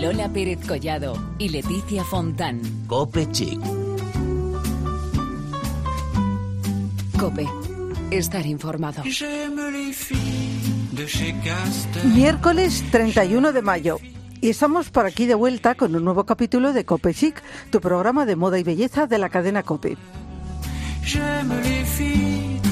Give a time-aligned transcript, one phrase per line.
[0.00, 2.62] Lola Pérez Collado y Leticia Fontán.
[2.86, 3.60] Cope Chic.
[7.18, 7.46] Cope.
[8.10, 9.02] Estar informado.
[12.14, 13.98] Miércoles 31 de mayo.
[14.40, 18.24] Y estamos por aquí de vuelta con un nuevo capítulo de Cope Chic, tu programa
[18.24, 19.98] de moda y belleza de la cadena Cope.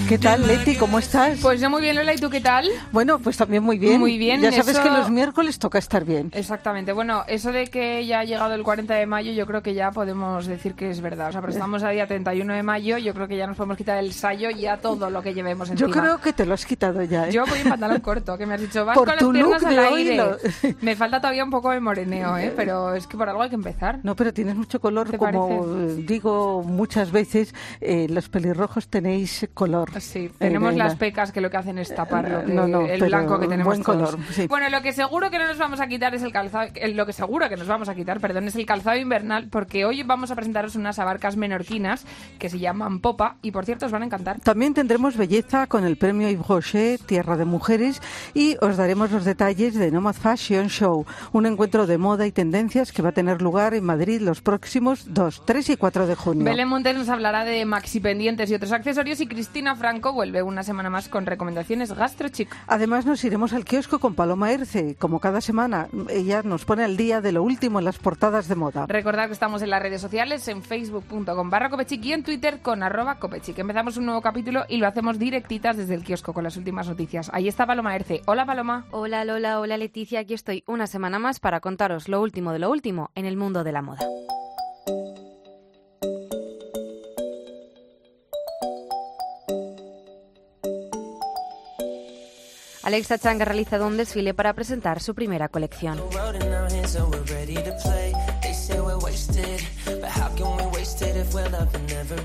[0.09, 0.75] ¿Qué tal, Leti?
[0.77, 1.39] ¿Cómo estás?
[1.43, 2.67] Pues yo muy bien, Lola, ¿y tú qué tal?
[2.93, 4.01] Bueno, pues también muy bien.
[4.01, 4.41] Muy bien.
[4.41, 6.31] Ya sabes eso- que los miércoles toca estar bien.
[6.35, 6.93] Exactamente.
[6.95, 9.91] Bueno, eso de que ya ha llegado el 40 de mayo, yo creo que ya
[9.91, 11.29] podemos decir que es verdad.
[11.29, 13.77] O sea, pero estamos a día 31 de mayo, yo creo que ya nos podemos
[13.77, 15.91] quitar el sayo y ya todo lo que llevemos Yo encima.
[16.03, 17.33] creo que te lo has quitado ya, ¿eh?
[17.33, 19.63] Yo voy en pantalón corto, que me has dicho, vas Por con tu las piernas
[19.63, 20.17] look al aire.
[20.17, 20.37] lo-
[20.81, 22.51] Me falta todavía un poco de moreneo, ¿eh?
[22.57, 23.99] Pero es que por algo hay que empezar.
[24.05, 26.03] No, pero tienes mucho color, ¿Te como parece?
[26.05, 29.91] digo muchas veces, eh, los pelirrojos tenéis color.
[30.01, 32.67] Sí, Eh, tenemos las la- pecas que lo que hacen es tapar lo que- No,
[32.67, 34.11] no, el blanco que tenemos buen todos.
[34.17, 34.47] color, sí.
[34.47, 37.13] Bueno, lo que seguro que no nos vamos a quitar es el calzado, lo que
[37.13, 40.37] seguro que nos vamos a quitar, perdón, es el calzado invernal, porque hoy vamos a
[40.37, 42.05] presentaros unas abarcas menorquinas
[42.39, 44.41] que se llaman Popa y por cierto os van a encantar.
[44.41, 48.01] También tendremos belleza con el premio Yves Rocher, Tierra de Mujeres,
[48.35, 52.93] y os daremos los detalles de Nomad Fashion Show, un encuentro de moda y tendencias
[52.93, 56.45] que va a tener lugar en Madrid los próximos 2, 3 y 4 de junio.
[56.45, 60.63] Belén Montes nos hablará de maxi pendientes y otros accesorios y Cristina Franco vuelve una
[60.65, 62.55] semana más con recomendaciones gastrochic.
[62.67, 65.89] Además nos iremos al kiosco con Paloma Erce, como cada semana.
[66.11, 68.85] Ella nos pone al día de lo último en las portadas de moda.
[68.87, 72.83] Recordad que estamos en las redes sociales, en facebook.com barra copechic y en twitter con
[72.83, 73.59] arroba copechic.
[73.59, 77.31] Empezamos un nuevo capítulo y lo hacemos directitas desde el kiosco con las últimas noticias.
[77.33, 78.21] Ahí está Paloma Erce.
[78.27, 78.85] Hola Paloma.
[78.91, 82.71] Hola Lola, hola Leticia, aquí estoy una semana más para contaros lo último de lo
[82.71, 84.05] último en el mundo de la moda.
[92.89, 96.01] Alexa Chang ha realizado un desfile para presentar su primera colección.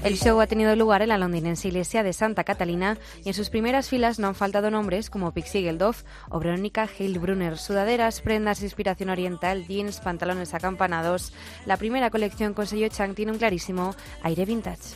[0.06, 3.50] El show ha tenido lugar en la londinense iglesia de Santa Catalina y en sus
[3.50, 8.68] primeras filas no han faltado nombres como Pixie Geldof o Verónica Heilbrunner, sudaderas, prendas de
[8.68, 11.34] inspiración oriental, jeans, pantalones acampanados.
[11.66, 14.96] La primera colección con sello Chang tiene un clarísimo aire vintage.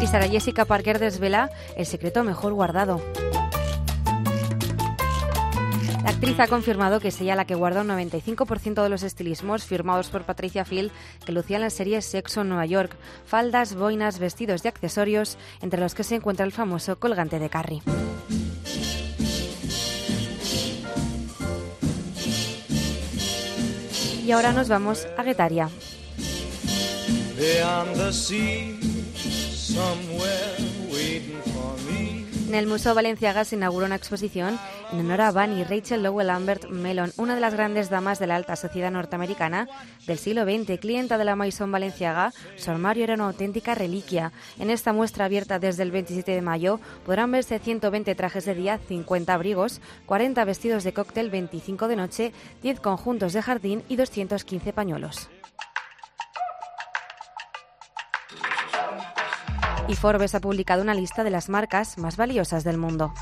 [0.00, 3.02] Y Sarah Jessica Parker desvela el secreto mejor guardado.
[6.04, 9.64] La actriz ha confirmado que es ella la que guarda un 95% de los estilismos
[9.64, 10.90] firmados por Patricia Field
[11.24, 12.96] que lucía en la serie Sexo en Nueva York.
[13.26, 17.82] Faldas, boinas, vestidos y accesorios, entre los que se encuentra el famoso colgante de Carrie.
[24.24, 25.68] Y ahora nos vamos a Guetaria.
[32.48, 34.58] En el Museo Valenciaga se inauguró una exposición
[34.90, 38.36] en honor a Bunny Rachel Lowell Lambert Mellon, una de las grandes damas de la
[38.36, 39.68] alta sociedad norteamericana
[40.06, 42.32] del siglo XX, clienta de la Maison Valenciaga.
[42.56, 44.32] Su armario era una auténtica reliquia.
[44.58, 48.80] En esta muestra abierta desde el 27 de mayo podrán verse 120 trajes de día,
[48.88, 54.72] 50 abrigos, 40 vestidos de cóctel, 25 de noche, 10 conjuntos de jardín y 215
[54.72, 55.28] pañuelos.
[59.88, 63.12] Y Forbes ha publicado una lista de las marcas más valiosas del mundo.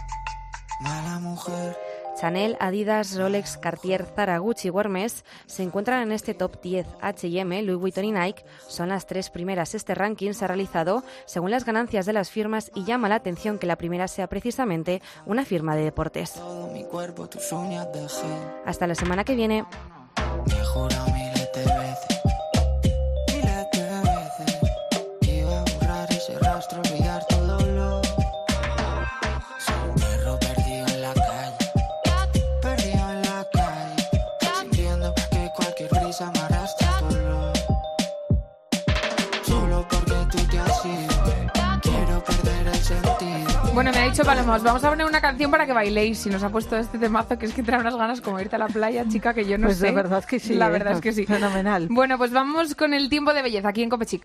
[0.80, 1.76] Mala mujer.
[2.20, 6.86] Chanel, Adidas, Rolex, Cartier, Zara, Gucci y Hermes se encuentran en este top 10.
[7.00, 9.74] H&M, Louis Vuitton y Nike son las tres primeras.
[9.74, 13.58] Este ranking se ha realizado según las ganancias de las firmas y llama la atención
[13.58, 16.40] que la primera sea precisamente una firma de deportes.
[18.64, 19.64] Hasta la semana que viene.
[44.16, 46.74] Dicho Paloma, os vamos a poner una canción para que bailéis y nos ha puesto
[46.74, 49.44] este temazo que es que trae unas ganas como irte a la playa, chica, que
[49.44, 49.88] yo no Pues sé.
[49.88, 50.54] de verdad que sí.
[50.54, 50.70] La ¿eh?
[50.70, 51.26] verdad es que sí.
[51.26, 51.88] Fenomenal.
[51.90, 54.22] Bueno, pues vamos con el tiempo de belleza aquí en Copechic.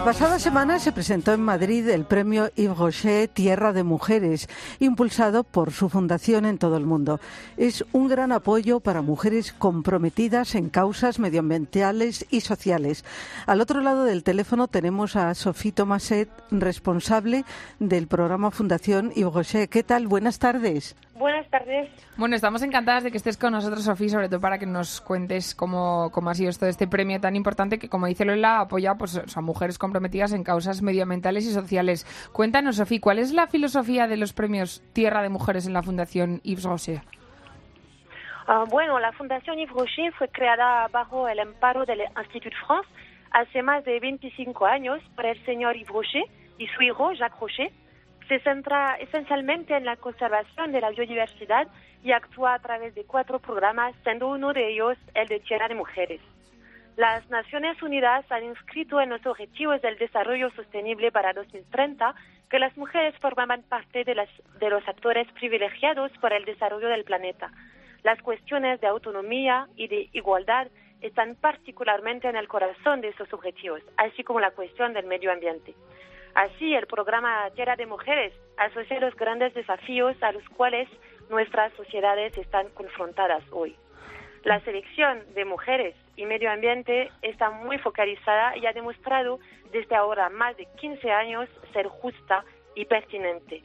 [0.00, 4.48] La pasada semana se presentó en Madrid el premio Yves Rocher Tierra de Mujeres,
[4.78, 7.20] impulsado por su fundación en todo el mundo.
[7.58, 13.04] Es un gran apoyo para mujeres comprometidas en causas medioambientales y sociales.
[13.44, 17.44] Al otro lado del teléfono tenemos a Sophie Tomaset, responsable
[17.78, 19.68] del programa Fundación Yves Rocher.
[19.68, 20.06] ¿Qué tal?
[20.06, 20.96] Buenas tardes.
[21.20, 21.90] Buenas tardes.
[22.16, 25.54] Bueno, estamos encantadas de que estés con nosotros, Sofía, sobre todo para que nos cuentes
[25.54, 28.94] cómo, cómo ha sido esto de este premio tan importante que, como dice Lola, apoya
[28.94, 32.06] pues, a mujeres comprometidas en causas medioambientales y sociales.
[32.32, 36.40] Cuéntanos, Sofía, ¿cuál es la filosofía de los premios Tierra de Mujeres en la Fundación
[36.42, 37.02] Yves Rocher?
[38.48, 42.88] Uh, bueno, la Fundación Yves Rocher fue creada bajo el amparo del Institut France
[43.32, 46.24] hace más de 25 años por el señor Yves Rocher
[46.56, 47.70] y su hijo Jacques Rocher
[48.30, 51.66] se centra esencialmente en la conservación de la biodiversidad
[52.04, 55.74] y actúa a través de cuatro programas, siendo uno de ellos el de Tierra de
[55.74, 56.20] Mujeres.
[56.96, 62.14] Las Naciones Unidas han inscrito en los Objetivos del Desarrollo Sostenible para 2030
[62.48, 64.28] que las mujeres forman parte de, las,
[64.60, 67.50] de los actores privilegiados por el desarrollo del planeta.
[68.04, 70.68] Las cuestiones de autonomía y de igualdad
[71.00, 75.74] están particularmente en el corazón de esos objetivos, así como la cuestión del medio ambiente.
[76.34, 80.88] Así, el programa Tierra de Mujeres asocia los grandes desafíos a los cuales
[81.28, 83.76] nuestras sociedades están confrontadas hoy.
[84.44, 89.38] La selección de mujeres y medio ambiente está muy focalizada y ha demostrado
[89.72, 92.44] desde ahora más de 15 años ser justa
[92.74, 93.62] y pertinente.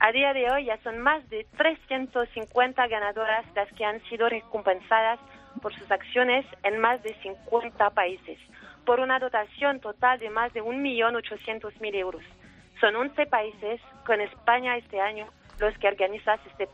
[0.00, 5.18] A día de hoy ya son más de 350 ganadoras las que han sido recompensadas
[5.60, 8.38] por sus acciones en más de 50 países,
[8.88, 12.22] por una dotación total de más de 1.800.000 euros.
[12.80, 15.26] Son 11 países, con España este año,
[15.60, 16.66] los que organizan este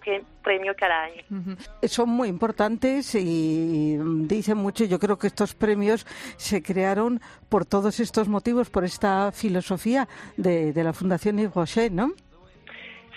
[0.44, 1.56] premio cada año.
[1.82, 3.96] Son muy importantes y
[4.28, 4.84] dicen mucho.
[4.84, 6.04] Yo creo que estos premios
[6.36, 7.18] se crearon
[7.48, 10.06] por todos estos motivos, por esta filosofía
[10.36, 12.12] de, de la Fundación Yves Rocher, ¿no?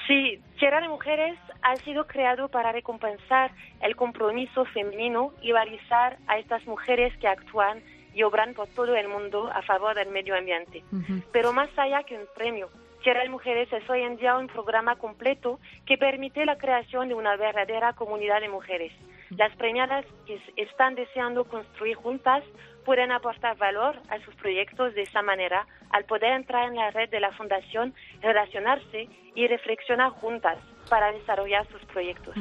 [0.08, 6.40] Sí, Tierra de Mujeres ha sido creado para recompensar el compromiso femenino y valorizar a
[6.40, 7.84] estas mujeres que actúan
[8.18, 10.84] y obran por todo el mundo a favor del medio ambiente.
[11.32, 12.68] Pero más allá que un premio,
[13.04, 17.36] Tierra Mujeres es hoy en día un programa completo que permite la creación de una
[17.36, 18.92] verdadera comunidad de mujeres.
[19.30, 22.44] Las premiadas que están deseando construir juntas
[22.86, 27.10] pueden aportar valor a sus proyectos de esa manera al poder entrar en la red
[27.12, 30.58] de la Fundación, relacionarse y reflexionar juntas
[30.90, 32.34] para desarrollar sus proyectos.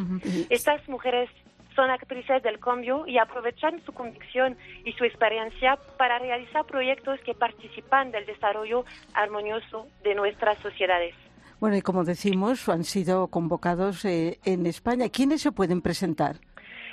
[0.48, 1.28] Estas mujeres
[1.76, 7.34] son actrices del cambio y aprovechan su convicción y su experiencia para realizar proyectos que
[7.34, 8.84] participan del desarrollo
[9.14, 11.14] armonioso de nuestras sociedades.
[11.60, 15.08] Bueno, y como decimos, han sido convocados eh, en España.
[15.08, 16.36] ¿Quiénes se pueden presentar?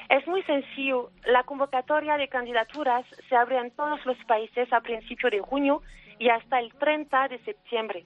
[0.10, 1.12] Es muy sencillo.
[1.26, 5.82] La convocatoria de candidaturas se abre en todos los países a principios de junio
[6.20, 8.06] y hasta el 30 de septiembre.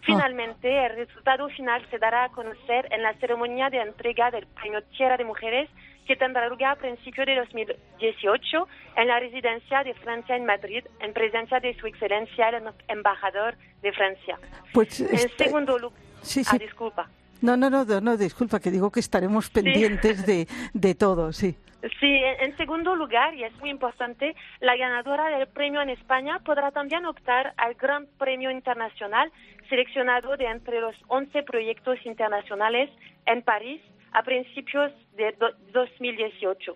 [0.02, 4.82] Finalmente, el resultado final se dará a conocer en la ceremonia de entrega del Premio
[4.96, 5.68] Tierra de Mujeres
[6.06, 11.12] que tendrá lugar a principios de 2018 en la residencia de Francia en Madrid, en
[11.12, 14.38] presencia de su excelencia el embajador de Francia.
[14.72, 15.44] Pues en este...
[15.44, 16.58] segundo lugar, sí, ah, sí.
[16.58, 17.08] disculpa.
[17.42, 21.56] No, no, no, no, disculpa, que digo que estaremos pendientes de, de todo, sí.
[21.98, 26.70] Sí, en segundo lugar, y es muy importante, la ganadora del premio en España podrá
[26.70, 29.32] también optar al Gran Premio Internacional
[29.70, 32.90] seleccionado de entre los 11 proyectos internacionales
[33.24, 33.80] en París
[34.12, 35.34] a principios de
[35.72, 36.74] 2018.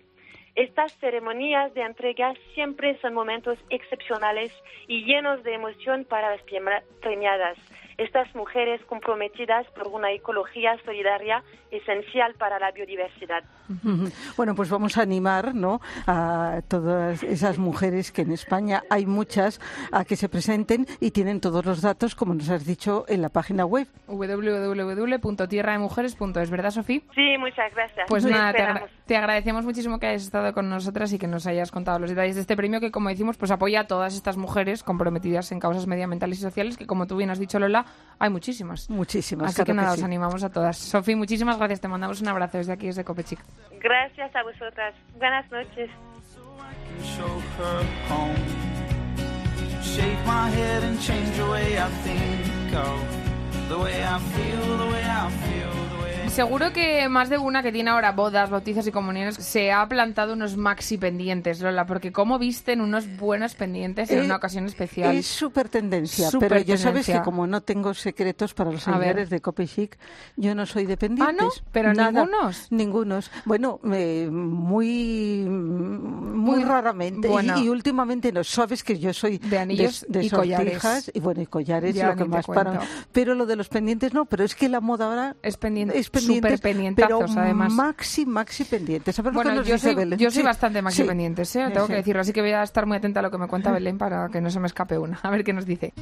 [0.55, 4.53] Estas ceremonias de entrega siempre son momentos excepcionales
[4.87, 6.41] y llenos de emoción para las
[7.01, 7.57] premiadas.
[7.97, 13.43] Estas mujeres comprometidas por una ecología solidaria esencial para la biodiversidad.
[14.37, 15.81] Bueno, pues vamos a animar ¿no?
[16.07, 19.59] a todas esas mujeres que en España hay muchas
[19.91, 23.29] a que se presenten y tienen todos los datos, como nos has dicho, en la
[23.29, 23.87] página web.
[24.07, 27.01] www.tierrademujeres.es, ¿verdad, Sofía?
[27.13, 28.05] Sí, muchas gracias.
[28.07, 31.45] Pues nada, te, agra- te agradecemos muchísimo que hayas estado con nosotras y que nos
[31.47, 34.37] hayas contado los detalles de este premio que, como decimos, pues apoya a todas estas
[34.37, 37.84] mujeres comprometidas en causas medioambientales y sociales, que como tú bien has dicho, Lola,
[38.19, 38.89] hay muchísimas.
[38.89, 39.49] Muchísimas.
[39.51, 39.99] Así que nada, sí.
[39.99, 40.77] os animamos a todas.
[40.77, 41.81] Sofía, muchísimas gracias.
[41.81, 43.39] Te mandamos un abrazo desde aquí, desde Copechic.
[43.81, 44.95] Gracias a vosotras.
[45.17, 45.89] Buenas noches.
[49.81, 50.25] Shake
[56.35, 60.33] Seguro que más de una que tiene ahora bodas, bautizos y comuniones se ha plantado
[60.33, 65.15] unos maxi pendientes, Lola, porque como visten unos buenos pendientes en Eh, una ocasión especial.
[65.15, 67.19] Es súper tendencia, pero ya sabes tendencia.
[67.19, 69.97] que como no tengo secretos para los seguidores de Cope Chic,
[70.35, 71.33] yo no soy dependiente.
[71.39, 71.49] Ah, ¿no?
[71.71, 72.67] ¿Pero ningunos?
[72.69, 73.31] Ningunos.
[73.45, 77.29] Bueno, eh, muy muy Muy- raramente.
[77.29, 77.57] Y- bueno.
[77.59, 78.43] Y, últimamente no.
[78.43, 81.11] Sabes que yo soy De anillos de, y collares.
[81.13, 82.81] y bueno, y collares Ya lo que más para.
[83.13, 86.09] Pero lo de los pendientes no, pero es que la moda ahora Es pendiente- es
[86.25, 87.73] pendientes, súper pendientazos, pero además.
[87.73, 89.21] maxi, maxi pendientes.
[89.33, 90.19] Bueno, yo dice soy, Belén.
[90.19, 91.07] yo soy Sí, bastante maxi sí.
[91.07, 91.69] pendientes, ¿eh?
[91.73, 91.91] tengo Sí.
[91.91, 93.97] que decirlo, así que voy a estar muy atenta a lo que me cuenta Belén
[93.97, 95.19] para que no se me escape una.
[95.23, 95.93] A ver qué nos dice.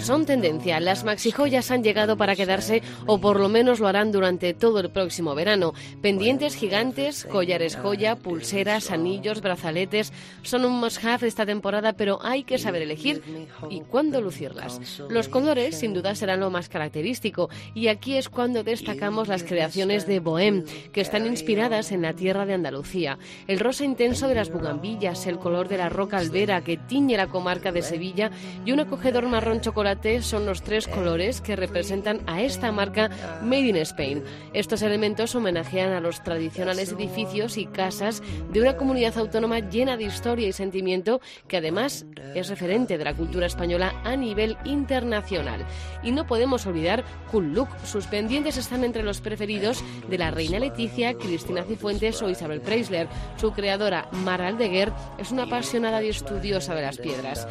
[0.00, 0.80] Son tendencia.
[0.80, 4.90] Las maxijoyas han llegado para quedarse o por lo menos lo harán durante todo el
[4.90, 5.74] próximo verano.
[6.00, 12.58] Pendientes gigantes, collares joya, pulseras, anillos, brazaletes son un must-have esta temporada, pero hay que
[12.58, 13.22] saber elegir
[13.70, 14.80] y cuándo lucirlas.
[15.08, 20.06] Los colores sin duda serán lo más característico y aquí es cuando destacamos las creaciones
[20.06, 23.18] de Bohem, que están inspiradas en la tierra de Andalucía.
[23.46, 27.28] El rosa intenso de las bugambillas, el color de la roca albera que tiñe la
[27.28, 28.30] comarca de Sevilla
[28.64, 29.81] y un acogedor marrón chocolate
[30.20, 33.10] son los tres colores que representan a esta marca
[33.42, 34.22] Made in Spain.
[34.54, 38.22] Estos elementos homenajean a los tradicionales edificios y casas
[38.52, 43.14] de una comunidad autónoma llena de historia y sentimiento que además es referente de la
[43.14, 45.66] cultura española a nivel internacional.
[46.04, 47.68] Y no podemos olvidar Look.
[47.84, 53.08] Sus pendientes están entre los preferidos de la reina Leticia, Cristina Cifuentes o Isabel Preisler.
[53.36, 57.48] Su creadora, Mara Aldeguer, es una apasionada y estudiosa de las piedras.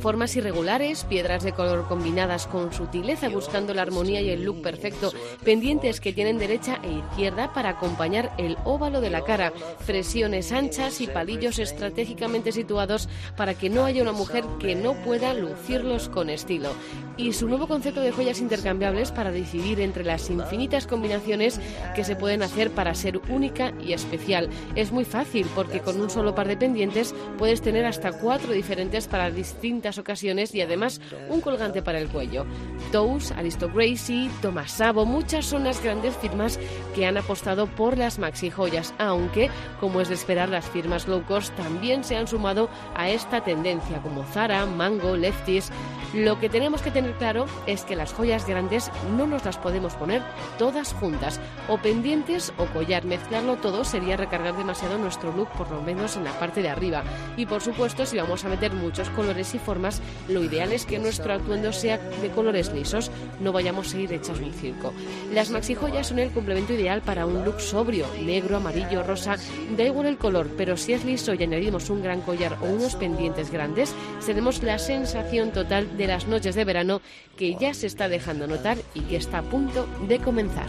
[0.00, 5.12] Formas irregulares, piedras de color combinadas con sutileza buscando la armonía y el look perfecto,
[5.44, 9.52] pendientes que tienen derecha e izquierda para acompañar el óvalo de la cara,
[9.86, 15.34] presiones anchas y palillos estratégicamente situados para que no haya una mujer que no pueda
[15.34, 16.70] lucirlos con estilo.
[17.16, 21.60] Y su nuevo concepto de joyas intercambiables para decidir entre las infinitas combinaciones
[21.94, 24.48] que se pueden hacer para ser única y especial.
[24.74, 29.06] Es muy fácil porque con un solo par de pendientes puedes tener hasta cuatro diferentes
[29.06, 32.46] para distintas ocasiones y además un colgante para el cuello.
[32.92, 36.60] Tous, Aristogracie, Thomas Sabo, muchas son las grandes firmas
[36.94, 41.24] que han apostado por las maxi joyas, aunque, como es de esperar, las firmas low
[41.24, 45.72] cost también se han sumado a esta tendencia, como Zara, Mango, Lefties.
[46.14, 49.94] Lo que tenemos que tener claro es que las joyas grandes no nos las podemos
[49.94, 50.22] poner
[50.58, 53.04] todas juntas, o pendientes o collar.
[53.04, 57.04] Mezclarlo todo sería recargar demasiado nuestro look, por lo menos en la parte de arriba.
[57.36, 60.98] Y por supuesto, si vamos a meter muchos colores y formas, lo ideal es que
[60.98, 64.92] nuestro atuendo sea de colores lisos, no vayamos a ir hechas un circo.
[65.32, 69.36] Las maxi joyas son el complemento ideal para un look sobrio, negro, amarillo, rosa,
[69.76, 72.96] da igual el color, pero si es liso y añadimos un gran collar o unos
[72.96, 77.00] pendientes grandes, seremos la sensación total de las noches de verano
[77.36, 80.68] que ya se está dejando notar y que está a punto de comenzar.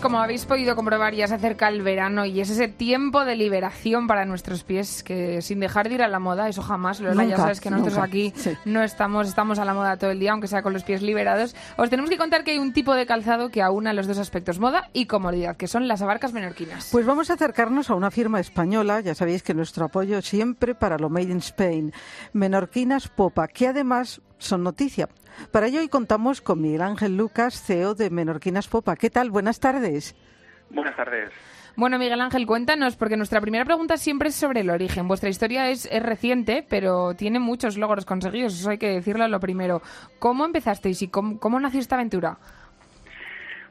[0.00, 4.06] Como habéis podido comprobar, ya se acerca el verano y es ese tiempo de liberación
[4.06, 7.36] para nuestros pies que sin dejar de ir a la moda, eso jamás, Lola, ya
[7.36, 8.56] sabes que nosotros nunca, aquí sí.
[8.64, 11.54] no estamos, estamos a la moda todo el día, aunque sea con los pies liberados.
[11.76, 14.58] Os tenemos que contar que hay un tipo de calzado que aúna los dos aspectos,
[14.58, 16.88] moda y comodidad, que son las abarcas menorquinas.
[16.90, 20.98] Pues vamos a acercarnos a una firma española, ya sabéis que nuestro apoyo siempre para
[20.98, 21.92] lo Made in Spain,
[22.32, 25.08] Menorquinas Popa, que además son noticia.
[25.50, 28.96] Para ello hoy contamos con Miguel Ángel Lucas, CEO de Menorquinas Popa.
[28.96, 29.30] ¿Qué tal?
[29.30, 30.14] Buenas tardes.
[30.70, 31.30] Buenas tardes.
[31.74, 35.08] Bueno, Miguel Ángel, cuéntanos, porque nuestra primera pregunta siempre es sobre el origen.
[35.08, 39.40] Vuestra historia es, es reciente, pero tiene muchos logros conseguidos, eso hay que decirlo lo
[39.40, 39.80] primero.
[40.18, 42.36] ¿Cómo empezasteis y cómo, cómo nació esta aventura?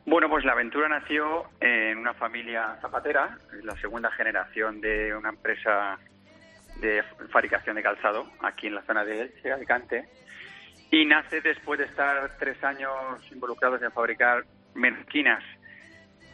[0.05, 5.99] Bueno, pues la aventura nació en una familia zapatera, la segunda generación de una empresa
[6.77, 10.09] de fabricación de calzado aquí en la zona de Elche, Alicante,
[10.91, 12.93] y nace después de estar tres años
[13.31, 14.45] involucrados en fabricar
[14.75, 15.43] menorquinas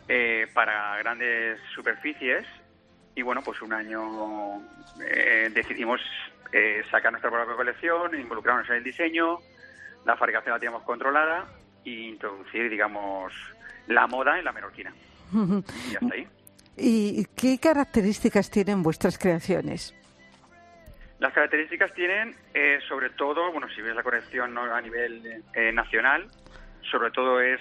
[0.08, 2.46] eh, para grandes superficies
[3.16, 4.62] y bueno, pues un año
[5.00, 6.02] eh, decidimos
[6.52, 9.40] eh, sacar nuestra propia colección, involucrarnos en el diseño,
[10.06, 11.46] la fabricación la teníamos controlada
[11.84, 13.34] e introducir, digamos,
[13.88, 14.94] la moda en la menorquina.
[15.92, 16.28] Y hasta ahí.
[16.78, 19.96] ¿Y qué características tienen vuestras creaciones?
[21.20, 24.64] Las características tienen, eh, sobre todo, bueno, si ves la colección ¿no?
[24.64, 26.28] a nivel eh, nacional,
[26.92, 27.60] sobre todo es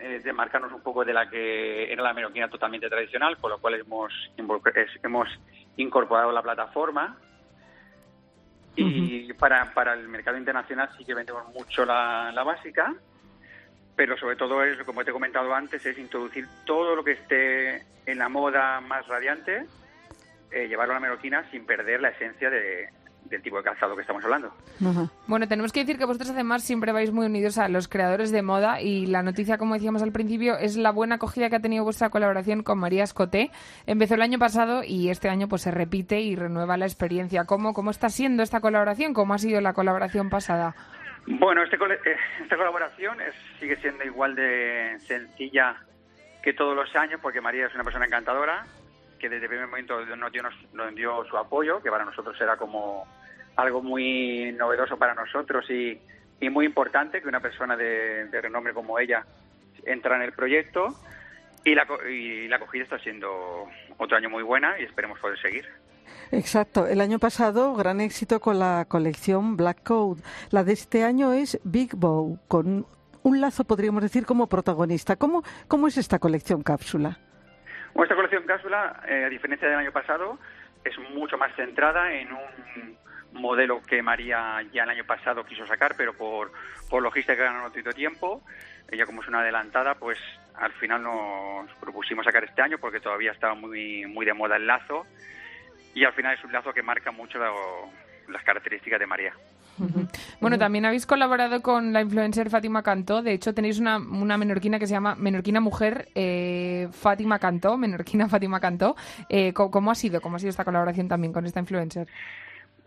[0.00, 3.58] eh, de marcarnos un poco de la que era la menorquina totalmente tradicional, con lo
[3.58, 4.12] cual hemos,
[5.02, 5.28] hemos
[5.76, 7.16] incorporado la plataforma.
[8.78, 12.92] Y para, para el mercado internacional sí que vendemos mucho la, la básica,
[13.94, 17.86] pero sobre todo es, como te he comentado antes, es introducir todo lo que esté
[18.04, 19.64] en la moda más radiante,
[20.50, 22.88] eh, llevarlo a la menorquina sin perder la esencia de-
[23.24, 24.54] del tipo de calzado que estamos hablando.
[24.88, 25.10] Ajá.
[25.26, 28.40] Bueno, tenemos que decir que vosotros además siempre vais muy unidos a los creadores de
[28.42, 31.82] moda y la noticia, como decíamos al principio, es la buena acogida que ha tenido
[31.82, 33.50] vuestra colaboración con María Escoté.
[33.86, 37.46] Empezó el año pasado y este año pues se repite y renueva la experiencia.
[37.46, 39.12] ¿Cómo, cómo está siendo esta colaboración?
[39.12, 40.76] ¿Cómo ha sido la colaboración pasada?
[41.26, 45.74] Bueno, este cole- eh, esta colaboración es- sigue siendo igual de sencilla
[46.44, 48.64] que todos los años, porque María es una persona encantadora,
[49.18, 52.56] que desde el primer momento nos dio, nos- dio su apoyo, que para nosotros era
[52.56, 53.06] como
[53.56, 55.98] algo muy novedoso para nosotros y,
[56.40, 59.24] y muy importante que una persona de, renombre como ella
[59.84, 60.88] entra en el proyecto.
[61.64, 63.68] Y la, y la acogida está siendo
[63.98, 65.64] otro año muy buena y esperemos poder seguir.
[66.30, 66.86] Exacto.
[66.86, 70.22] El año pasado, gran éxito con la colección Black Code.
[70.50, 72.86] La de este año es Big Bow, con
[73.22, 75.16] un lazo, podríamos decir, como protagonista.
[75.16, 77.18] ¿Cómo, cómo es esta colección cápsula?
[77.96, 80.38] Bueno, esta colección cápsula, eh, a diferencia del año pasado,
[80.84, 82.98] es mucho más centrada en un
[83.32, 86.52] modelo que María ya el año pasado quiso sacar, pero por,
[86.90, 88.42] por logística no tenido tiempo.
[88.90, 90.18] Ella, como es una adelantada, pues
[90.56, 94.66] al final nos propusimos sacar este año porque todavía estaba muy, muy de moda el
[94.66, 95.06] lazo.
[95.94, 97.38] Y al final es un lazo que marca mucho
[98.28, 99.32] las características de María.
[100.40, 103.22] Bueno, también habéis colaborado con la influencer Fátima Cantó.
[103.22, 108.28] De hecho, tenéis una, una menorquina que se llama Menorquina Mujer eh, Fátima Cantó, Menorquina
[108.30, 108.96] Fátima Cantó.
[109.28, 110.20] Eh, ¿cómo, cómo ha sido?
[110.20, 112.06] ¿Cómo ha sido esta colaboración también con esta influencer?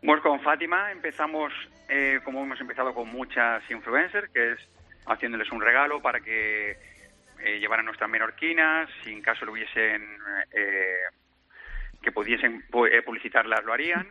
[0.04, 1.52] Pues con Fátima empezamos,
[1.90, 4.60] eh, como hemos empezado con muchas influencers, que es
[5.06, 6.72] haciéndoles un regalo para que
[7.44, 10.02] eh, llevaran nuestras menorquinas, si en caso lo hubiesen,
[10.54, 11.00] eh,
[12.02, 14.08] que pudiesen pu- eh, publicitarlas, lo harían.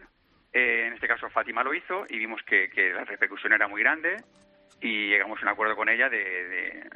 [0.52, 3.82] Eh, en este caso Fátima lo hizo y vimos que, que la repercusión era muy
[3.82, 4.16] grande
[4.80, 6.90] y llegamos a un acuerdo con ella de, de-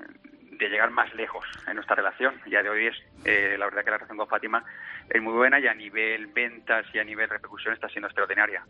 [0.52, 2.34] de llegar más lejos en nuestra relación.
[2.46, 4.62] Ya de hoy es, eh, la verdad que la relación con Fátima
[5.10, 8.62] es muy buena y a nivel ventas y a nivel repercusión está siendo extraordinaria.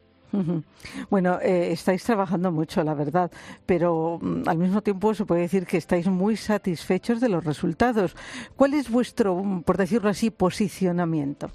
[1.11, 3.31] Bueno, eh, estáis trabajando mucho, la verdad,
[3.66, 8.16] pero mm, al mismo tiempo se puede decir que estáis muy satisfechos de los resultados.
[8.57, 11.51] ¿Cuál es vuestro, mm, por decirlo así, posicionamiento?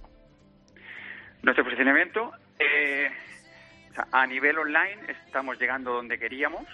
[1.42, 2.32] Nuestro posicionamiento,
[4.12, 6.66] a nivel online estamos llegando donde queríamos,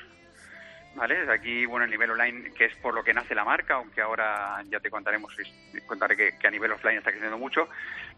[0.96, 1.30] ¿vale?
[1.32, 4.62] Aquí, bueno, el nivel online, que es por lo que nace la marca, aunque ahora
[4.70, 5.36] ya te contaremos,
[5.86, 7.68] contaré que, a nivel offline está creciendo mucho,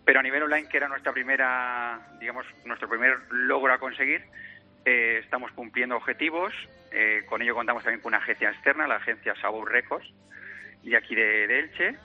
[0.04, 4.24] pero a nivel online, que era nuestra primera, digamos, nuestro primer logro a conseguir,
[4.86, 6.54] eh, estamos cumpliendo objetivos,
[6.92, 10.12] eh, con ello contamos también con una agencia externa, la agencia Sabor Records,
[10.84, 11.96] y aquí de, de Elche,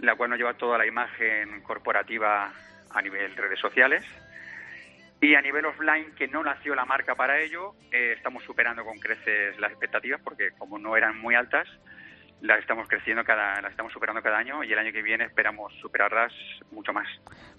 [0.00, 2.52] la cual nos lleva toda la imagen corporativa
[2.90, 4.04] a nivel redes sociales.
[5.24, 8.98] Y a nivel offline, que no nació la marca para ello, eh, estamos superando con
[8.98, 11.66] creces las expectativas, porque como no eran muy altas,
[12.42, 15.72] las estamos creciendo cada, las estamos superando cada año y el año que viene esperamos
[15.80, 16.30] superarlas
[16.72, 17.08] mucho más.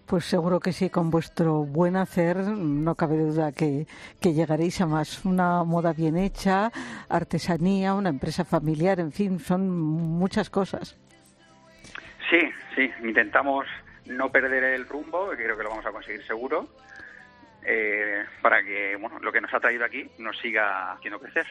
[0.05, 3.87] Pues seguro que sí, con vuestro buen hacer no cabe duda que,
[4.21, 5.25] que llegaréis a más.
[5.25, 6.69] Una moda bien hecha,
[7.09, 10.99] artesanía, una empresa familiar, en fin, son muchas cosas.
[12.29, 12.41] Sí,
[12.75, 13.65] sí, intentamos
[14.05, 16.69] no perder el rumbo, que creo que lo vamos a conseguir seguro,
[17.65, 21.45] eh, para que bueno, lo que nos ha traído aquí nos siga haciendo crecer.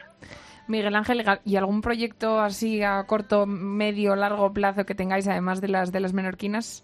[0.67, 5.67] Miguel Ángel, ¿y algún proyecto así a corto, medio, largo plazo que tengáis además de
[5.67, 6.83] las de las menorquinas?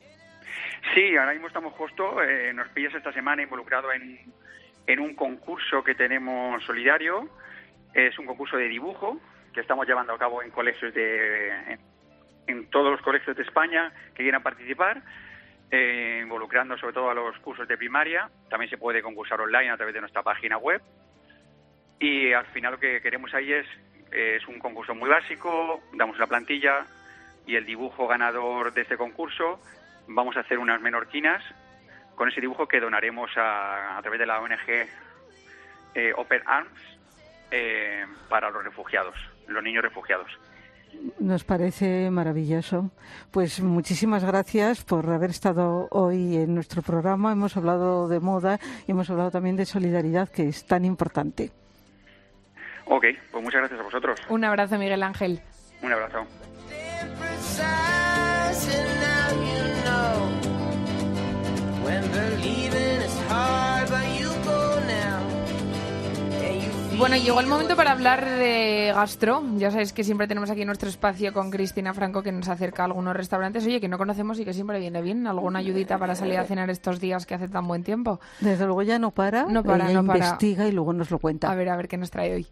[0.94, 4.20] Sí, ahora mismo estamos justo, eh, nos pillas esta semana involucrado en,
[4.88, 7.30] en un concurso que tenemos solidario.
[7.94, 9.20] Es un concurso de dibujo
[9.54, 11.80] que estamos llevando a cabo en colegios de en,
[12.48, 15.02] en todos los colegios de España que quieran participar,
[15.71, 18.29] eh, involucrando sobre todo a los cursos de primaria.
[18.49, 20.81] También se puede concursar online a través de nuestra página web.
[21.99, 23.67] Y al final lo que queremos ahí es,
[24.12, 26.86] es un concurso muy básico, damos la plantilla
[27.45, 29.60] y el dibujo ganador de este concurso
[30.07, 31.43] vamos a hacer unas menorquinas
[32.15, 34.88] con ese dibujo que donaremos a, través de la ONG
[35.95, 36.99] eh, Open Arms
[37.49, 39.15] eh, para los refugiados,
[39.47, 40.31] los niños refugiados.
[41.19, 42.91] Nos parece maravilloso.
[43.32, 47.32] Pues muchísimas gracias por haber estado hoy en nuestro programa.
[47.32, 51.51] Hemos hablado de moda y hemos hablado también de solidaridad, que es tan importante.
[52.86, 54.19] Ok, pues muchas gracias a vosotros.
[54.30, 55.41] Un abrazo, Miguel Ángel.
[55.82, 56.25] Un abrazo.
[67.02, 69.42] Bueno, llegó el momento para hablar de gastro.
[69.58, 72.86] Ya sabéis que siempre tenemos aquí nuestro espacio con Cristina Franco que nos acerca a
[72.86, 75.26] algunos restaurantes, oye, que no conocemos y que siempre viene bien.
[75.26, 78.20] ¿Alguna ayudita para salir a cenar estos días que hace tan buen tiempo?
[78.40, 80.20] Desde luego ya no para, No para, ella no para.
[80.20, 81.52] investiga y luego nos lo cuenta.
[81.52, 82.48] A ver, a ver qué nos trae hoy.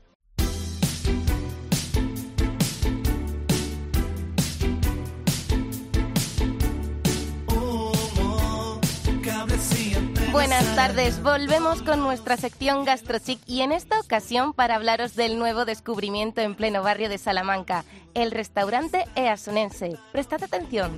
[10.39, 15.65] Buenas tardes, volvemos con nuestra sección GastroChic y en esta ocasión para hablaros del nuevo
[15.65, 19.97] descubrimiento en pleno barrio de Salamanca, el restaurante Easunense.
[20.13, 20.97] Prestad atención.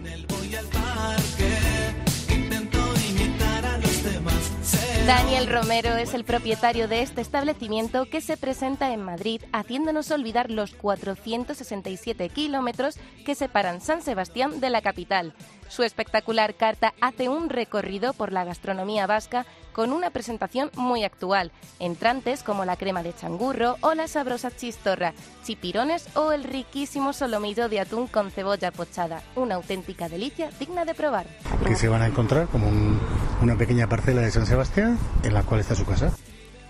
[5.08, 10.52] Daniel Romero es el propietario de este establecimiento que se presenta en Madrid, haciéndonos olvidar
[10.52, 15.34] los 467 kilómetros que separan San Sebastián de la capital.
[15.70, 21.52] Su espectacular carta hace un recorrido por la gastronomía vasca con una presentación muy actual,
[21.80, 27.70] entrantes como la crema de changurro o la sabrosa chistorra, chipirones o el riquísimo solomillo
[27.70, 31.26] de atún con cebolla pochada, una auténtica delicia digna de probar.
[31.66, 33.00] que se van a encontrar como un-
[33.42, 36.12] una pequeña parcela de San Sebastián en la cual está su casa.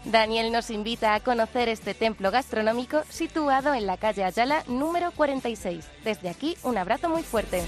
[0.03, 5.85] Daniel nos invita a conocer este templo gastronómico situado en la calle Ayala número 46.
[6.03, 7.63] Desde aquí, un abrazo muy fuerte.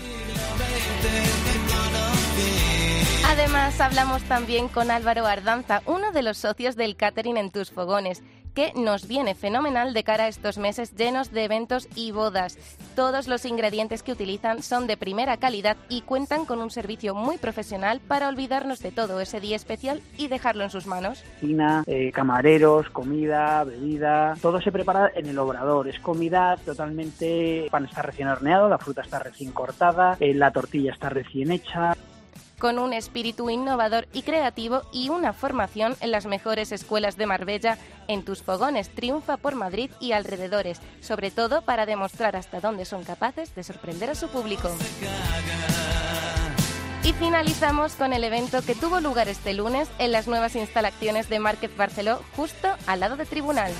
[3.33, 8.21] Además, hablamos también con Álvaro Ardanza, uno de los socios del catering en Tus Fogones,
[8.53, 12.59] que nos viene fenomenal de cara a estos meses llenos de eventos y bodas.
[12.95, 17.39] Todos los ingredientes que utilizan son de primera calidad y cuentan con un servicio muy
[17.39, 21.23] profesional para olvidarnos de todo ese día especial y dejarlo en sus manos.
[21.41, 25.87] cocina, eh, camareros, comida, bebida, todo se prepara en el obrador.
[25.87, 30.51] Es comida totalmente, el pan está recién horneado, la fruta está recién cortada, eh, la
[30.51, 31.95] tortilla está recién hecha.
[32.59, 37.77] Con un espíritu innovador y creativo y una formación en las mejores escuelas de Marbella,
[38.07, 43.03] en tus fogones triunfa por Madrid y alrededores, sobre todo para demostrar hasta dónde son
[43.03, 44.69] capaces de sorprender a su público.
[47.03, 51.39] Y finalizamos con el evento que tuvo lugar este lunes en las nuevas instalaciones de
[51.39, 53.73] Market Barceló, justo al lado de Tribunal.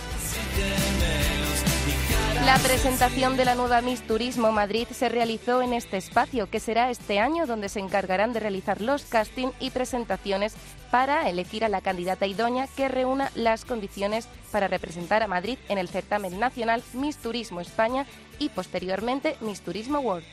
[2.45, 6.91] La presentación de la nueva Miss Turismo Madrid se realizó en este espacio, que será
[6.91, 10.53] este año donde se encargarán de realizar los casting y presentaciones
[10.91, 15.77] para elegir a la candidata idónea que reúna las condiciones para representar a Madrid en
[15.77, 18.06] el certamen nacional Miss Turismo España
[18.39, 20.25] y posteriormente Miss Turismo World.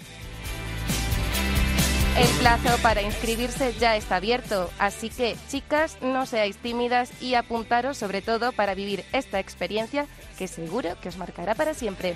[2.17, 7.97] El plazo para inscribirse ya está abierto, así que chicas, no seáis tímidas y apuntaros
[7.97, 10.07] sobre todo para vivir esta experiencia
[10.39, 12.15] que seguro que os marcará para siempre.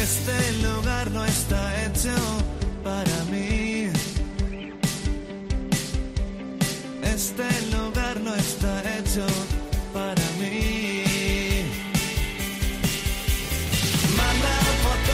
[0.00, 2.14] Este lugar no está hecho
[2.82, 3.90] para mí.
[7.02, 9.26] Este lugar no está hecho
[9.92, 10.69] para mí.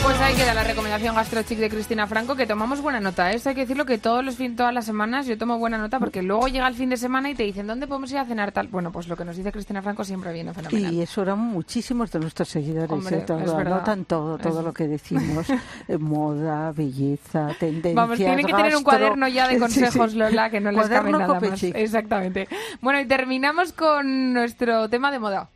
[0.07, 3.29] Pues ahí queda la recomendación gastrochic de Cristina Franco, que tomamos buena nota.
[3.29, 3.35] ¿eh?
[3.35, 5.99] Esto hay que decirlo que todos los fin, todas las semanas yo tomo buena nota
[5.99, 8.53] porque luego llega el fin de semana y te dicen ¿dónde podemos ir a cenar
[8.53, 8.69] tal?
[8.69, 10.93] Bueno, pues lo que nos dice Cristina Franco siempre viene fenomenal.
[10.93, 13.23] Y eso eran muchísimos de nuestros seguidores, Hombre, ¿eh?
[13.27, 15.45] Todo, anotan todo, todo Es- lo que decimos,
[15.89, 20.17] eh, moda, belleza, tendencias, Vamos, tienen que tener un cuaderno ya de consejos, sí.
[20.17, 21.61] Lola, que no les cabe nada más.
[21.61, 22.47] Exactamente.
[22.79, 25.49] Bueno, y terminamos con nuestro tema de moda.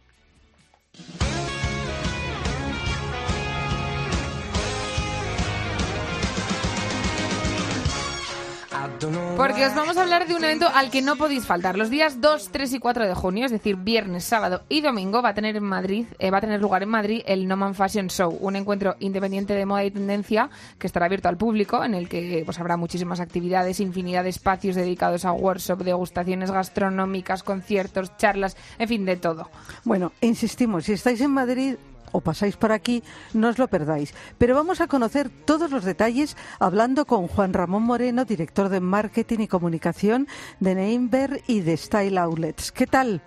[9.38, 11.78] Porque os vamos a hablar de un evento al que no podéis faltar.
[11.78, 15.30] Los días 2, 3 y 4 de junio, es decir, viernes, sábado y domingo, va
[15.30, 18.38] a tener en Madrid, eh, va a tener lugar en Madrid el Noman Fashion Show,
[18.40, 22.44] un encuentro independiente de moda y tendencia que estará abierto al público, en el que
[22.46, 28.88] pues habrá muchísimas actividades, infinidad de espacios dedicados a workshop, degustaciones gastronómicas, conciertos, charlas, en
[28.88, 29.50] fin, de todo.
[29.84, 31.76] Bueno, insistimos, si estáis en Madrid,
[32.12, 34.14] o pasáis por aquí, no os lo perdáis.
[34.38, 39.40] Pero vamos a conocer todos los detalles hablando con Juan Ramón Moreno, director de Marketing
[39.40, 40.28] y Comunicación
[40.60, 42.72] de Neimber y de Style Outlets.
[42.72, 43.22] ¿Qué tal?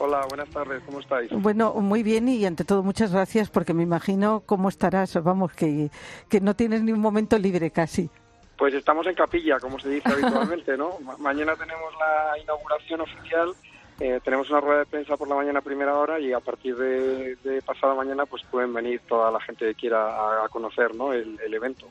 [0.00, 1.30] Hola, buenas tardes, ¿cómo estáis?
[1.32, 5.90] Bueno, muy bien y ante todo muchas gracias porque me imagino cómo estarás, vamos, que,
[6.28, 8.08] que no tienes ni un momento libre casi.
[8.56, 10.98] Pues estamos en capilla, como se dice habitualmente, ¿no?
[11.18, 13.52] mañana tenemos la inauguración oficial
[14.00, 16.76] eh, tenemos una rueda de prensa por la mañana a primera hora y a partir
[16.76, 21.12] de, pasada mañana pues pueden venir toda la gente que quiera a, conocer ¿no?
[21.12, 21.88] el, evento.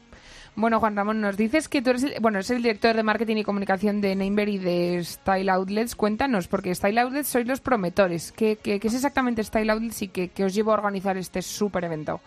[0.56, 3.38] Bueno, Juan Ramón, nos dices que tú eres, el, bueno, eres el director de marketing
[3.38, 5.96] y comunicación de Nameberry y de Style Outlets.
[5.96, 8.32] Cuéntanos, porque Style Outlets sois los prometores.
[8.32, 12.22] ¿Qué, qué, es exactamente Style Outlets y qué, os llevó a organizar este súper evento?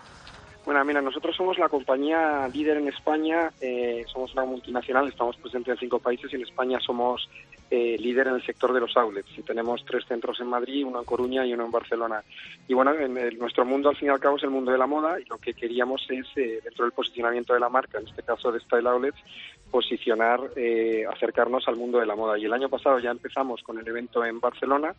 [0.66, 5.72] Bueno, mira, nosotros somos la compañía líder en España, eh, somos una multinacional, estamos presentes
[5.72, 7.28] en cinco países y en España somos
[7.72, 9.30] eh, líder en el sector de los outlets.
[9.38, 12.24] Y tenemos tres centros en Madrid, uno en Coruña y uno en Barcelona.
[12.66, 14.88] Y bueno, en nuestro mundo al fin y al cabo es el mundo de la
[14.88, 18.24] moda y lo que queríamos es, eh, dentro del posicionamiento de la marca, en este
[18.24, 19.18] caso de Style Outlets,
[19.70, 22.36] posicionar, eh, acercarnos al mundo de la moda.
[22.36, 24.94] Y el año pasado ya empezamos con el evento en Barcelona.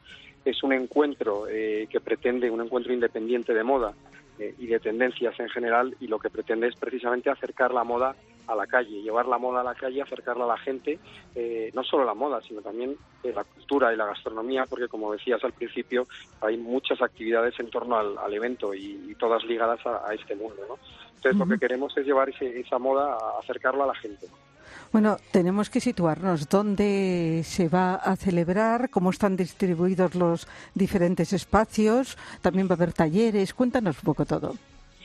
[0.45, 3.93] Es un encuentro que pretende, un encuentro independiente de moda
[4.39, 8.15] y de tendencias en general y lo que pretende es precisamente acercar la moda
[8.47, 10.99] a la calle, llevar la moda a la calle, acercarla a la gente,
[11.35, 15.11] eh, no solo la moda, sino también eh, la cultura y la gastronomía, porque como
[15.11, 16.07] decías al principio,
[16.41, 20.63] hay muchas actividades en torno al, evento y, todas ligadas a, este mundo.
[20.67, 20.77] ¿no?
[21.15, 24.27] Entonces lo que queremos es llevar esa moda a acercarla a la gente.
[24.91, 32.17] Bueno, tenemos que situarnos dónde se va a celebrar, cómo están distribuidos los diferentes espacios,
[32.41, 34.55] también va a haber talleres, cuéntanos un poco todo.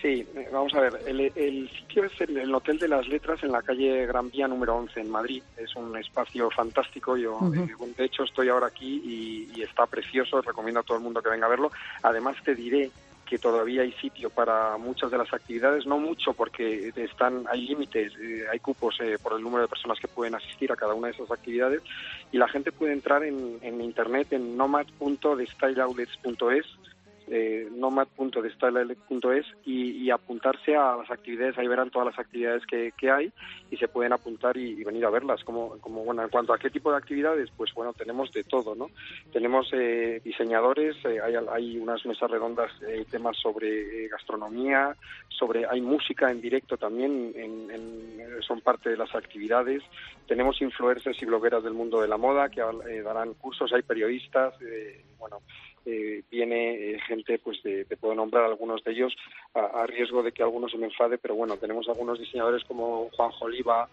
[0.07, 3.61] Sí, eh, vamos a ver, el, sitio es el, Hotel de las Letras en la
[3.61, 5.43] calle Gran Vía número 11 en Madrid.
[5.57, 7.67] Es un espacio fantástico, yo eh,
[7.97, 11.47] de hecho estoy ahora aquí y, está precioso, recomiendo a todo el mundo que venga
[11.47, 11.73] a verlo.
[12.05, 12.93] Además te diré
[13.29, 18.13] que todavía hay sitio para muchas de las actividades, no mucho porque están hay límites,
[18.21, 21.15] eh, hay cupos por el número de personas que pueden asistir a cada una de
[21.15, 21.83] esas actividades
[22.31, 26.86] y la gente puede entrar en, en internet en nomad.destyleoutlets.es
[27.29, 33.33] eh, nomad.destyle.es y, y apuntarse a las actividades, ahí verán todas las actividades que, hay
[33.71, 35.43] y se pueden apuntar y, venir a verlas.
[35.45, 38.75] Como, como, bueno, en cuanto a qué tipo de actividades, pues bueno, tenemos de todo,
[38.75, 38.91] ¿no?
[39.33, 44.97] Tenemos eh, diseñadores, eh, hay, hay, unas mesas redondas, eh, temas sobre gastronomía,
[45.29, 47.35] sobre, hay música en directo también,
[48.41, 49.83] son parte de las actividades.
[50.27, 52.63] Tenemos influencers y blogueras del mundo de la moda que
[53.03, 54.55] darán cursos, hay periodistas,
[55.19, 55.41] bueno,
[55.89, 59.17] eh, viene eh, gente, pues de, te puedo nombrar algunos de ellos,
[59.55, 63.31] a, riesgo de que alguno se me enfade, pero bueno, tenemos algunos diseñadores como Juan
[63.41, 63.89] Oliva,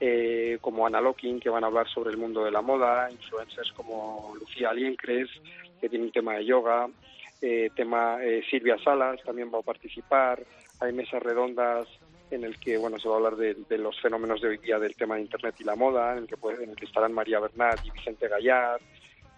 [0.00, 3.70] eh, como Ana Locking, que van a hablar sobre el mundo de la moda, influencers
[3.72, 5.30] como Lucía Aliencres,
[5.80, 6.88] que tiene un tema de yoga,
[7.76, 8.18] tema
[8.50, 10.42] Silvia Salas también va a participar,
[10.80, 11.86] hay mesas redondas
[12.32, 14.96] en el que bueno se va a hablar de, los fenómenos de hoy día del
[14.96, 17.84] tema de internet y la moda, en el que, en el que estarán María Bernat
[17.84, 18.80] y Vicente Gallar,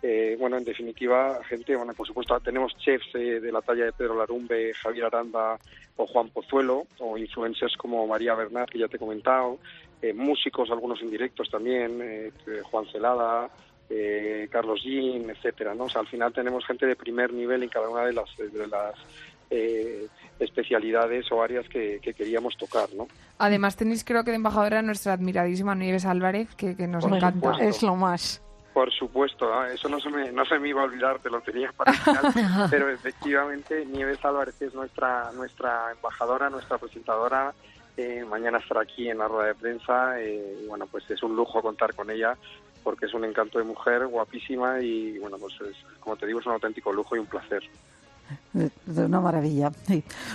[0.00, 3.92] eh, bueno, en definitiva, gente, bueno, por supuesto, tenemos chefs eh, de la talla de
[3.92, 5.58] Pedro Larumbe, Javier Aranda
[5.96, 9.58] o Juan Pozuelo, o influencers como María Bernat, que ya te he comentado,
[10.00, 12.32] eh, músicos, algunos indirectos también,
[12.70, 13.50] Juan Celada,
[14.50, 15.84] Carlos Jean, etcétera, ¿no?
[15.84, 18.66] O sea, al final tenemos gente de primer nivel en cada una de las, de
[18.68, 18.94] las
[20.38, 23.08] especialidades o áreas que, queríamos tocar, ¿no?
[23.38, 27.56] Además tenéis creo que de embajadora nuestra admiradísima Nieves Álvarez, que, nos encanta.
[27.60, 28.40] Es lo más.
[28.72, 31.40] Por supuesto, ah, eso no se, me, no se me iba a olvidar, te lo
[31.40, 32.32] tenía para el final,
[32.70, 37.52] pero efectivamente Nieves Álvarez es nuestra, nuestra embajadora, nuestra presentadora,
[37.96, 41.34] eh, mañana estará aquí en la rueda de prensa, eh, y bueno, pues es un
[41.34, 42.36] lujo contar con ella,
[42.84, 45.54] porque es un encanto de mujer, guapísima, y bueno, pues
[45.98, 47.62] como te digo, es un auténtico lujo y un placer.
[48.52, 49.72] De una maravilla.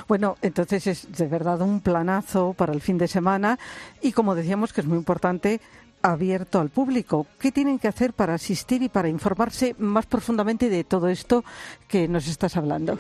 [0.08, 3.60] Bueno, entonces es de verdad un planazo para el fin de semana
[4.02, 5.62] y como decíamos que es muy importante
[6.04, 7.26] abierto al público.
[7.40, 11.44] ¿Qué tienen que hacer para asistir y para informarse más profundamente de todo esto
[11.88, 13.00] que nos estás hablando?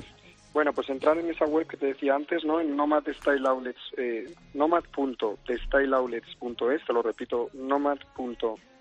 [0.53, 2.61] Bueno, pues entrar en esa web que te decía antes, ¿no?
[2.61, 7.97] En Nomad Style Outlets, eh, nomad.destyleoutlets.es, te lo repito, nomad.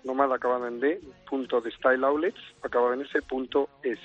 [0.03, 3.97] nomad acabado en D, punto de Style Outlets, acabado en ese punto es.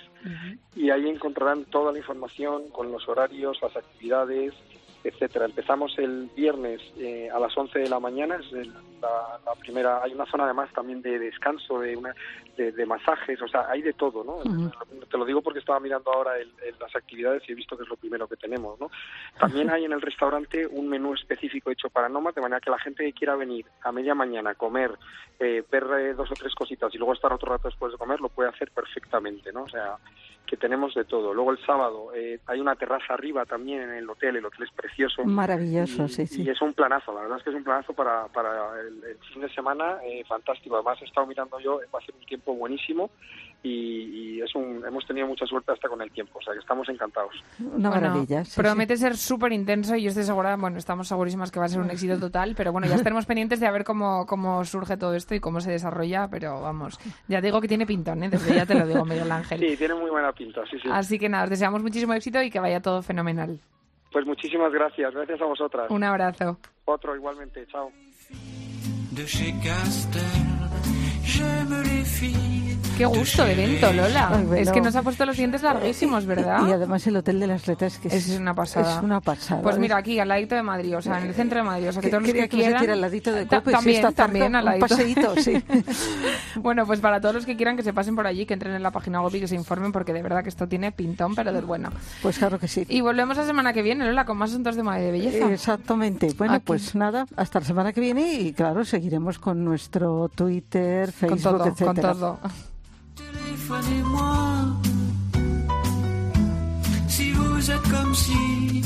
[0.75, 4.55] Y ahí encontrarán toda la información con los horarios, las actividades,
[5.09, 5.45] etcétera.
[5.47, 10.03] Empezamos el viernes eh, a las 11 de la mañana, es el- la, la primera,
[10.03, 12.13] hay una zona además también de descanso, de, una,
[12.57, 14.43] de, de masajes, o sea, hay de todo, ¿no?
[15.09, 17.85] Te lo digo porque estaba mirando ahora el- el- las actividades y he visto que
[17.85, 18.91] es lo primero que tenemos, ¿no?
[19.39, 22.79] También hay en el restaurante un menú específico hecho para nómadas, de manera que la
[22.81, 24.91] gente que quiera venir a media mañana, comer,
[25.39, 28.21] eh, ver eh, dos o tres cositas y luego estar otro rato después de comer,
[28.21, 29.63] lo puede hacer perfectamente, ¿no?
[29.63, 29.97] O sea,
[30.49, 31.35] que tenemos de todo.
[31.35, 34.73] Luego el sábado eh, hay una terraza arriba también en el hotel, el hotel es
[34.73, 35.25] precioso.
[35.25, 36.43] Maravilloso, Y- sí, sí.
[36.43, 39.19] Y es un planazo, la verdad es que es un planazo para, para el, el
[39.33, 40.75] fin de semana eh, fantástico.
[40.77, 43.11] Además he estado mirando yo, va a ser un tiempo buenísimo
[43.63, 43.69] y,
[44.39, 46.89] y es un, hemos tenido mucha suerte hasta con el tiempo, o sea que estamos
[46.89, 47.35] encantados.
[47.61, 48.45] Una Bueno, maravilla.
[48.45, 51.69] sí, promete ser súper intenso y yo estoy segura, bueno, estamos segurísimas que va a
[51.69, 54.97] ser un éxito total, pero bueno, ya estaremos pendientes de a ver cómo, cómo surge
[54.97, 58.29] todo esto y cómo se desarrolla, pero vamos, ya digo que tiene pintón, ¿eh?
[58.31, 59.59] desde ya te lo digo, Miguel Ángel.
[59.61, 60.89] Sí, tiene muy buena pinta, sí, sí.
[60.91, 63.59] Así que nada, os deseamos muchísimo éxito y que vaya todo fenomenal.
[64.13, 65.91] Pues muchísimas gracias, gracias a vosotras.
[65.91, 66.59] Un abrazo.
[66.87, 67.91] Otro igualmente, chao.
[69.11, 70.23] de chez Castel.
[71.25, 72.88] J'aime les filles.
[72.99, 74.29] Qué gusto de evento, Lola.
[74.33, 74.63] Ay, bueno.
[74.63, 76.67] Es que nos ha puesto los dientes larguísimos, ¿verdad?
[76.67, 78.97] Y además el Hotel de las Letras, que es, Es una pasada.
[78.99, 79.63] Es una pasada.
[79.63, 81.89] Pues Es- mira, aquí, al ladito de Madrid, o sea, en el centro de Madrid.
[81.89, 82.75] O sea, que Que- todos los que que quieran...
[82.75, 84.87] hiciera al ladito de También, está cerca, también, al un ladito.
[84.89, 85.63] paseíto, sí.
[86.57, 88.83] bueno, pues para todos los que quieran que se pasen por allí, que entren en
[88.83, 91.53] la página web y que se informen, porque de verdad que esto tiene pintón, pero
[91.53, 91.91] del bueno.
[92.21, 92.85] Pues claro que sí.
[92.89, 95.53] Y volvemos la semana que viene, Lola, con más asuntos de y de belleza.
[95.53, 96.33] Exactamente.
[96.37, 96.65] Bueno, Aquí.
[96.67, 101.43] pues nada, hasta la semana que viene y claro, seguiremos con nuestro Twitter, con Facebook,
[101.43, 102.09] todo, etcétera.
[102.11, 102.39] con todo.
[103.69, 104.65] Téléphonez-moi
[107.07, 108.83] si vous êtes comme si.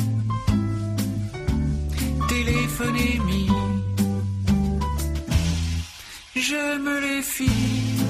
[2.28, 3.60] Téléphonez-moi.
[6.34, 8.02] J'aime les filles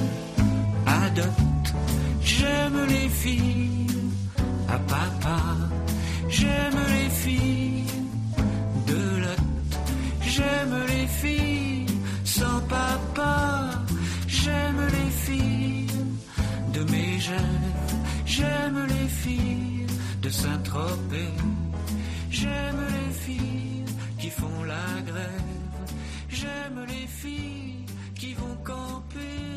[0.87, 1.75] à dot.
[2.23, 3.87] J'aime les filles
[4.71, 5.41] à papa.
[6.31, 7.85] J'aime les filles
[8.87, 9.45] de lot.
[10.23, 11.87] J'aime les filles
[12.25, 13.72] sans papa.
[18.27, 19.87] J'aime les filles
[20.21, 21.35] de Saint-Tropez.
[22.31, 23.85] J'aime les filles
[24.19, 25.53] qui font la grève.
[26.29, 29.52] J'aime les filles qui vont camper.